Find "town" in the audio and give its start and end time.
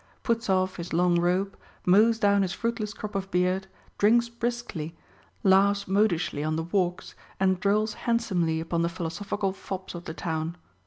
10.15-10.57